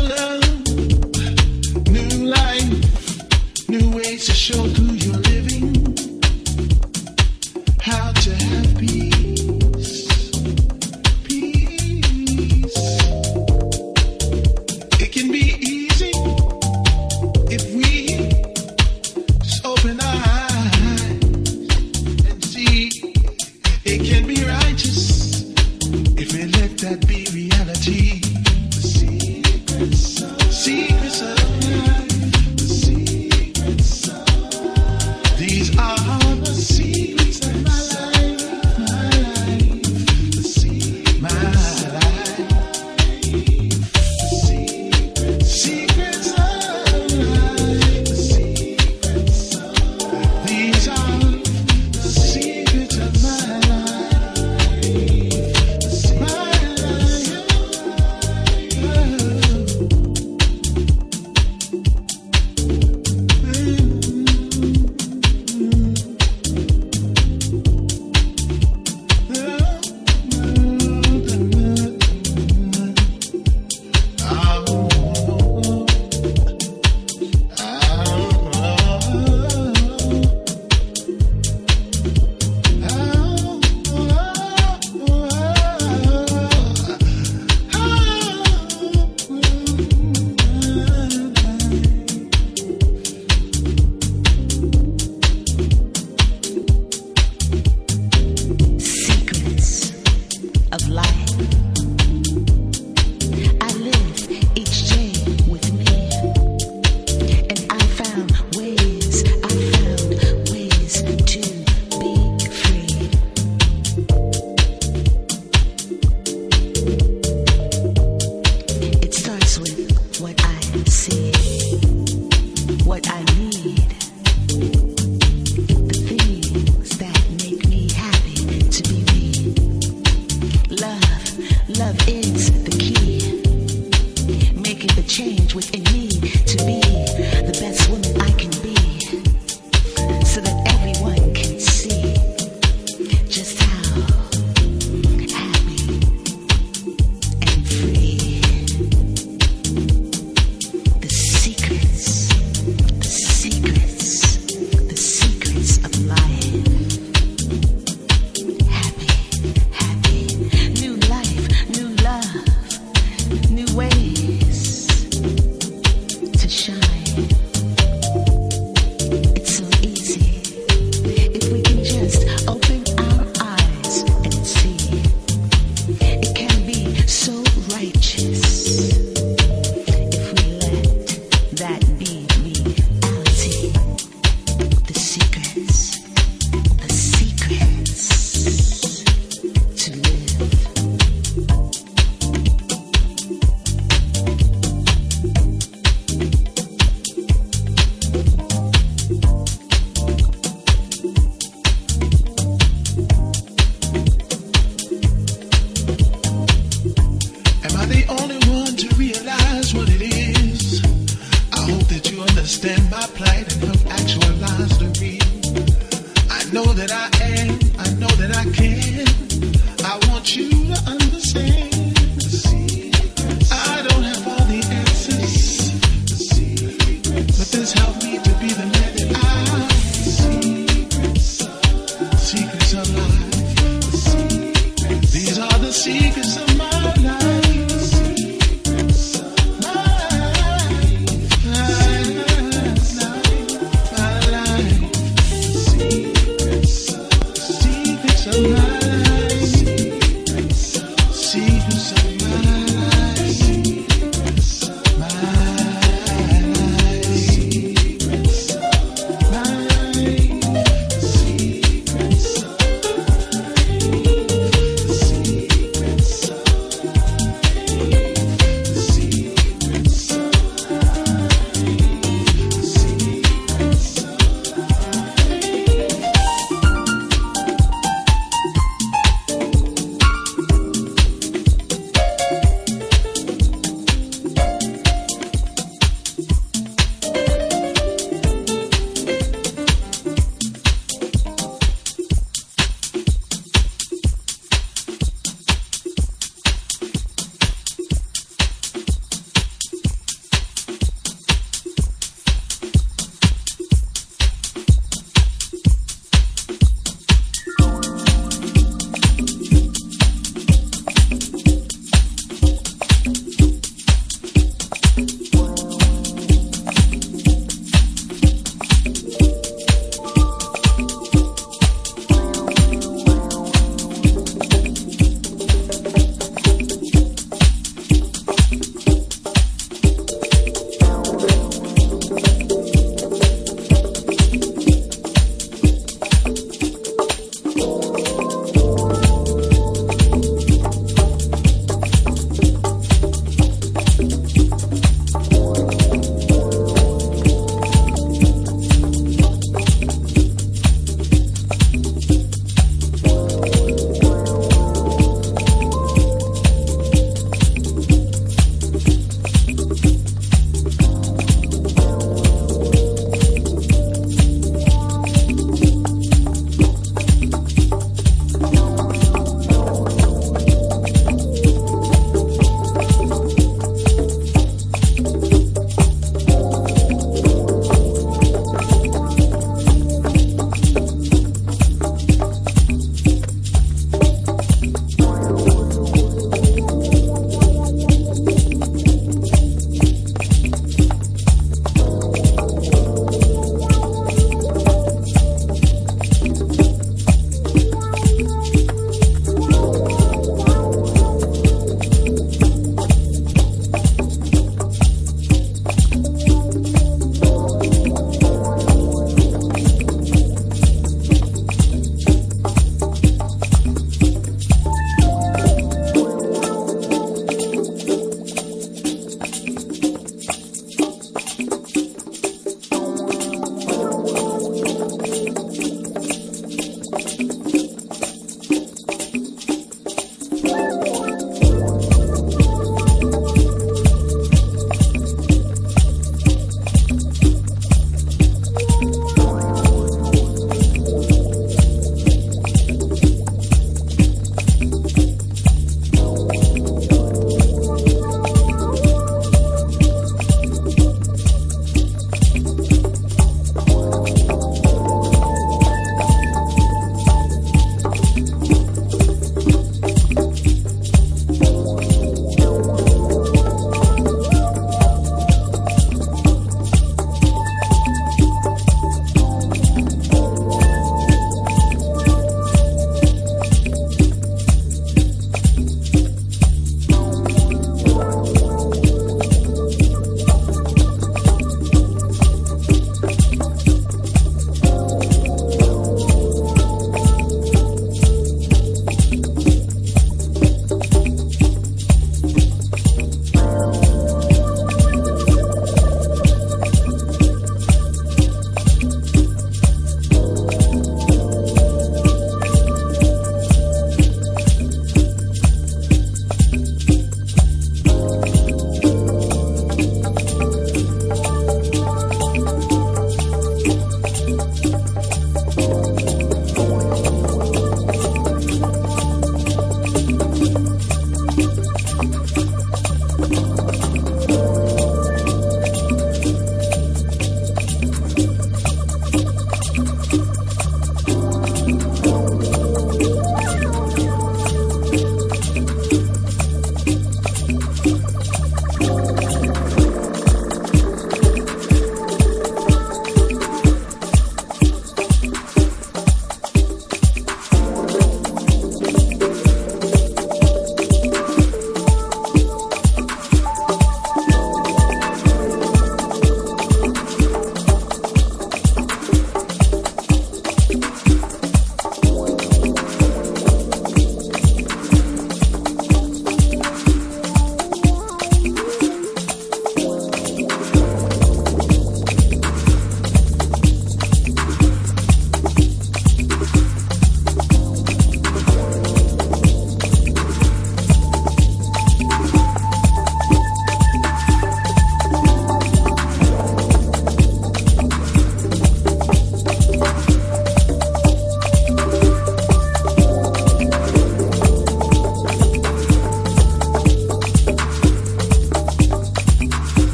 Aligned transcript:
love. 0.00 0.31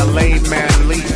Yourself 0.00 0.16
and 0.16 0.46
then 0.46 0.88
refine 0.88 1.09